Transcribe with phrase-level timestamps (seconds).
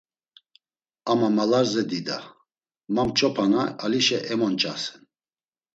[1.11, 2.17] Ama malarze dida,
[2.93, 4.99] ma mç̌opana, alişa emonç̌asen.